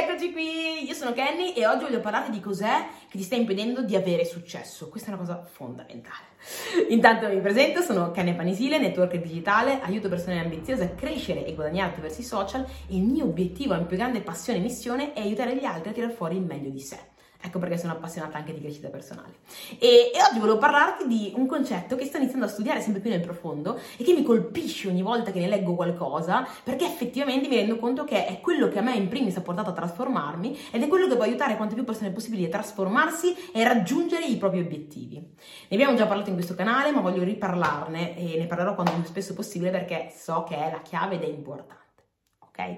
[0.00, 0.86] eccoci qui!
[0.86, 4.24] Io sono Kenny e oggi voglio parlarti di cos'è che ti sta impedendo di avere
[4.24, 4.88] successo.
[4.88, 6.26] Questa è una cosa fondamentale.
[6.90, 11.90] Intanto mi presento, sono Kenny Panisile, networker digitale, aiuto persone ambiziose a crescere e guadagnare
[11.90, 15.20] attraverso i social e il mio obiettivo, la mia più grande passione e missione è
[15.20, 16.98] aiutare gli altri a tirare fuori il meglio di sé.
[17.40, 19.36] Ecco perché sono appassionata anche di crescita personale.
[19.78, 23.10] E, e, oggi volevo parlarti di un concetto che sto iniziando a studiare sempre più
[23.10, 27.54] nel profondo e che mi colpisce ogni volta che ne leggo qualcosa, perché effettivamente mi
[27.54, 30.82] rendo conto che è quello che a me in primis ha portato a trasformarmi ed
[30.82, 34.58] è quello che può aiutare quante più persone possibili a trasformarsi e raggiungere i propri
[34.58, 35.16] obiettivi.
[35.16, 39.04] Ne abbiamo già parlato in questo canale, ma voglio riparlarne e ne parlerò quanto più
[39.04, 41.76] spesso possibile perché so che è la chiave ed è importante.
[42.40, 42.76] Ok?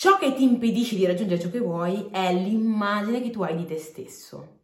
[0.00, 3.66] Ciò che ti impedisce di raggiungere ciò che vuoi è l'immagine che tu hai di
[3.66, 4.60] te stesso.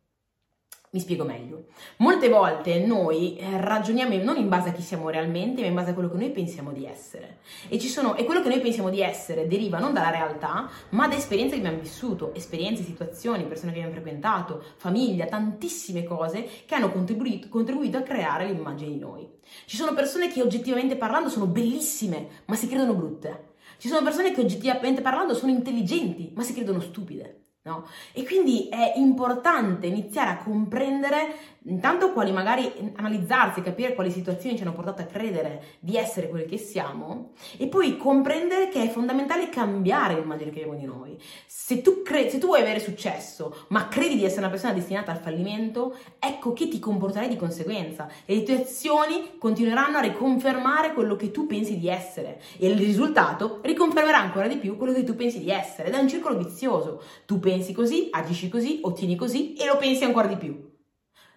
[0.92, 1.66] Mi spiego meglio.
[1.98, 5.90] Molte volte noi eh, ragioniamo non in base a chi siamo realmente, ma in base
[5.90, 7.40] a quello che noi pensiamo di essere.
[7.68, 11.16] E, sono, e quello che noi pensiamo di essere deriva non dalla realtà, ma da
[11.16, 16.90] esperienze che abbiamo vissuto, esperienze, situazioni, persone che abbiamo frequentato, famiglia, tantissime cose che hanno
[16.90, 19.28] contribuito, contribuito a creare l'immagine di noi.
[19.66, 23.54] Ci sono persone che oggettivamente parlando sono bellissime, ma si credono brutte.
[23.78, 27.40] Ci sono persone che oggettivamente parlando sono intelligenti, ma si credono stupide.
[27.66, 27.84] No?
[28.12, 34.62] E quindi è importante iniziare a comprendere intanto quali magari analizzarsi, capire quali situazioni ci
[34.62, 39.48] hanno portato a credere di essere quelli che siamo e poi comprendere che è fondamentale
[39.48, 41.18] cambiare l'immagine che abbiamo di noi.
[41.46, 45.10] Se tu, cre- se tu vuoi avere successo, ma credi di essere una persona destinata
[45.10, 50.92] al fallimento, ecco che ti comporterai di conseguenza e le tue azioni continueranno a riconfermare
[50.92, 55.04] quello che tu pensi di essere e il risultato riconfermerà ancora di più quello che
[55.04, 57.02] tu pensi di essere ed è un circolo vizioso.
[57.26, 60.74] Tu pensi così, agisci così, ottieni così e lo pensi ancora di più.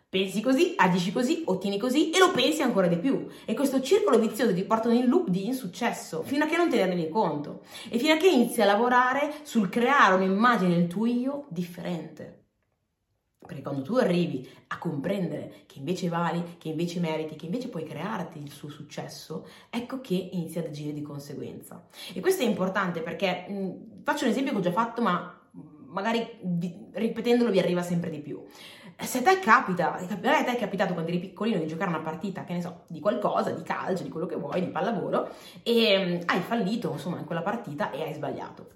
[0.10, 3.28] Pensi così, agisci così, ottieni così e lo pensi ancora di più.
[3.46, 6.78] E questo circolo vizioso ti porta in loop di insuccesso fino a che non te
[6.78, 11.06] ne rendi conto e fino a che inizi a lavorare sul creare un'immagine del tuo
[11.06, 12.38] io differente.
[13.38, 17.84] Perché quando tu arrivi a comprendere che invece vali, che invece meriti, che invece puoi
[17.84, 21.86] crearti il suo successo, ecco che inizi ad agire di conseguenza.
[22.14, 25.40] E questo è importante perché mh, faccio un esempio che ho già fatto, ma
[25.90, 26.40] magari
[26.94, 28.44] ripetendolo vi arriva sempre di più.
[29.02, 32.44] Se a te capita, a te è capitato quando eri piccolino di giocare una partita,
[32.44, 35.30] che ne so, di qualcosa, di calcio, di quello che vuoi, di pallavolo,
[35.64, 38.68] e hai fallito, insomma, in quella partita e hai sbagliato.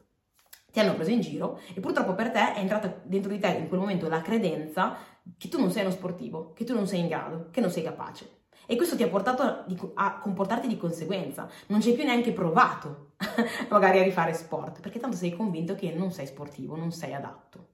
[0.71, 3.67] Ti hanno preso in giro e purtroppo per te è entrata dentro di te in
[3.67, 4.95] quel momento la credenza
[5.37, 7.83] che tu non sei uno sportivo, che tu non sei in grado, che non sei
[7.83, 8.43] capace.
[8.65, 11.49] E questo ti ha portato a, comportarti di conseguenza.
[11.67, 13.11] Non ci hai più neanche provato
[13.69, 17.67] magari a rifare sport, perché tanto sei convinto che non sei sportivo, non sei adatto.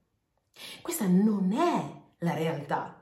[0.82, 2.96] Questa non è la realtà.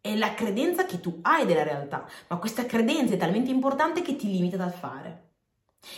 [0.00, 4.16] È la credenza che tu hai della realtà, ma questa credenza è talmente importante che
[4.16, 5.30] ti limita dal fare.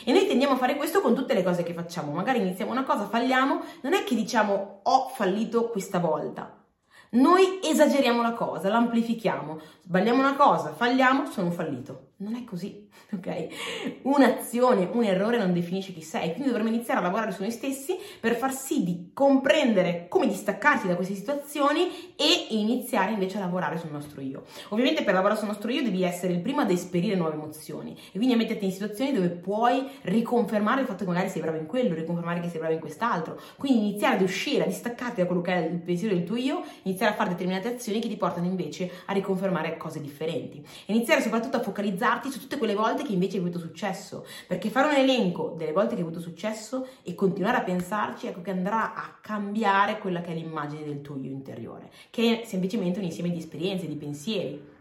[0.05, 2.13] E noi tendiamo a fare questo con tutte le cose che facciamo.
[2.13, 6.63] Magari iniziamo una cosa, falliamo, non è che diciamo ho fallito questa volta.
[7.11, 12.13] Noi esageriamo la cosa, l'amplifichiamo, sbagliamo una cosa, falliamo, sono fallito.
[12.25, 14.01] Non è così, ok?
[14.05, 17.99] Un'azione, un errore non definisce chi sei, quindi dovremmo iniziare a lavorare su noi stessi
[18.19, 23.77] per far sì di comprendere come distaccarci da queste situazioni e iniziare invece a lavorare
[23.77, 24.45] sul nostro io.
[24.71, 28.17] Ovviamente per lavorare sul nostro io devi essere il primo ad esperire nuove emozioni e
[28.17, 31.67] quindi a metterti in situazioni dove puoi riconfermare il fatto che magari sei bravo in
[31.67, 35.43] quello, riconfermare che sei bravo in quest'altro, quindi iniziare ad uscire, a distaccarti da quello
[35.43, 38.47] che è il pensiero del tuo io, iniziare a fare determinate azioni che ti portano
[38.47, 40.67] invece a riconfermare cose differenti.
[40.87, 44.71] Iniziare soprattutto a focalizzare focalizzarti su tutte quelle volte che invece hai avuto successo, perché
[44.71, 48.51] fare un elenco delle volte che hai avuto successo e continuare a pensarci, ecco che
[48.51, 53.05] andrà a cambiare quella che è l'immagine del tuo io interiore, che è semplicemente un
[53.05, 54.73] insieme di esperienze, di pensieri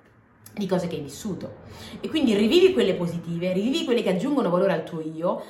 [0.56, 1.62] di cose che hai vissuto.
[2.00, 5.44] E quindi rivivi quelle positive, rivivi quelle che aggiungono valore al tuo io,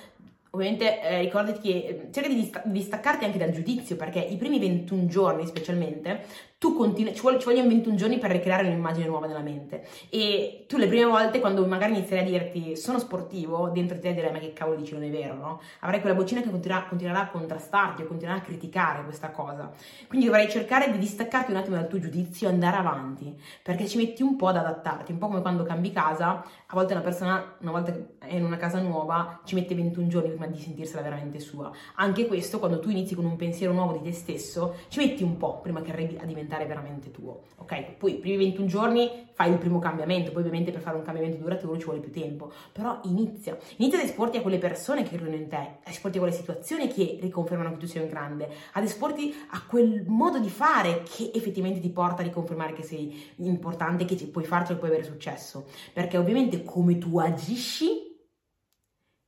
[0.55, 5.07] Ovviamente eh, ricordati che eh, cerca di, distaccarti anche dal giudizio perché i primi 21
[5.07, 6.25] giorni specialmente
[6.63, 10.63] tu continui, ci, vuole, ci vogliono 21 giorni per ricreare un'immagine nuova nella mente e
[10.65, 14.31] tu le prime volte quando magari inizierai a dirti sono sportivo, dentro di te direi
[14.31, 15.59] ma che cavolo dici non è vero, no?
[15.81, 19.71] Avrai quella vocina che continuerà, continuerà a contrastarti o continuerà a criticare questa cosa.
[20.07, 23.97] Quindi dovrai cercare di distaccarti un attimo dal tuo giudizio e andare avanti perché ci
[23.97, 27.55] metti un po' ad adattarti, un po' come quando cambi casa, a volte una persona,
[27.59, 31.01] una volta che è in una casa nuova, ci mette 21 giorni prima di sentirsela
[31.01, 31.69] veramente sua.
[31.95, 35.35] Anche questo, quando tu inizi con un pensiero nuovo di te stesso, ci metti un
[35.35, 37.97] po' prima che arrivi a diventare diventare veramente tuo, ok?
[37.97, 41.37] Poi i primi 21 giorni fai il primo cambiamento, poi ovviamente per fare un cambiamento
[41.37, 45.35] duraturo ci vuole più tempo, però inizia, inizia ad esporti a quelle persone che credono
[45.35, 48.83] in te, ad esporti a quelle situazioni che riconfermano che tu sei un grande, ad
[48.83, 54.05] esporti a quel modo di fare che effettivamente ti porta a riconfermare che sei importante,
[54.05, 58.11] che puoi farcelo e puoi avere successo, perché ovviamente come tu agisci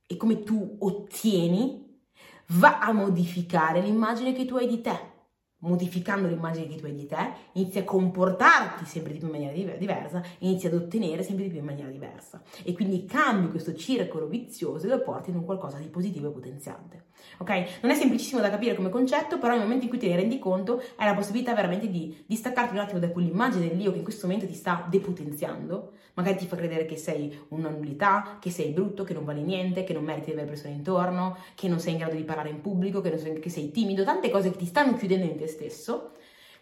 [0.06, 1.84] e come tu ottieni
[2.50, 5.14] va a modificare l'immagine che tu hai di te
[5.66, 9.76] modificando l'immagine che tu hai di te, inizi a comportarti sempre di più in maniera
[9.76, 12.42] diversa, inizi ad ottenere sempre di più in maniera diversa.
[12.62, 16.32] E quindi cambi questo circolo vizioso e lo porti in un qualcosa di positivo e
[16.32, 17.04] potenziante.
[17.38, 17.80] Ok?
[17.82, 20.38] Non è semplicissimo da capire come concetto, però nel momento in cui ti ne rendi
[20.38, 24.26] conto hai la possibilità veramente di distaccarti un attimo da quell'immagine dell'io che in questo
[24.26, 29.04] momento ti sta depotenziando, magari ti fa credere che sei una nullità, che sei brutto,
[29.04, 31.98] che non vali niente, che non meriti di avere persone intorno, che non sei in
[31.98, 34.94] grado di parlare in pubblico, che, sei, che sei timido, tante cose che ti stanno
[34.94, 36.12] chiudendo in te stesso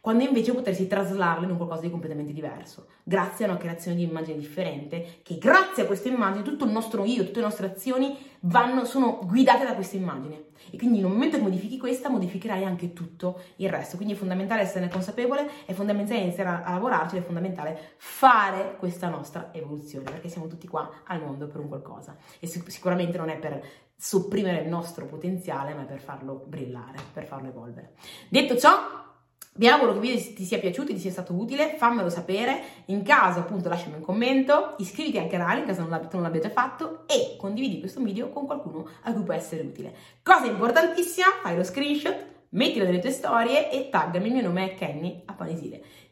[0.05, 4.03] quando invece potresti traslarlo in un qualcosa di completamente diverso, grazie a una creazione di
[4.03, 8.15] immagine differente, che grazie a questa immagine tutto il nostro io, tutte le nostre azioni
[8.41, 10.49] vanno, sono guidate da questa immagine.
[10.71, 13.97] E quindi nel momento che modifichi questa, modificherai anche tutto il resto.
[13.97, 19.09] Quindi è fondamentale esserne consapevole, è fondamentale iniziare a, a lavorarci, è fondamentale fare questa
[19.09, 22.15] nostra evoluzione, perché siamo tutti qua al mondo per un qualcosa.
[22.41, 23.65] E sic- sicuramente non è per
[23.97, 27.95] sopprimere il nostro potenziale, ma è per farlo brillare, per farlo evolvere.
[28.29, 29.13] Detto ciò,
[29.57, 32.63] vi auguro che il video ti sia piaciuto e ti sia stato utile, fammelo sapere,
[32.87, 36.51] in caso appunto lasciami un commento, iscriviti al canale in caso non, l'ab- non l'abbiate
[36.51, 39.95] fatto e condividi questo video con qualcuno a cui può essere utile.
[40.23, 42.17] Cosa importantissima, fai lo screenshot,
[42.51, 45.37] mettilo nelle tue storie e taggami, il mio nome è Kenny a.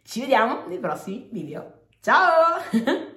[0.05, 1.81] Ci vediamo nei prossimi video.
[2.01, 3.11] Ciao!